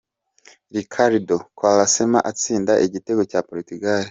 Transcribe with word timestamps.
Ricardo 0.75 1.35
Quaresma 1.57 2.19
atsinda 2.29 2.73
igitego 2.85 3.21
cya 3.31 3.39
Portugal. 3.49 3.99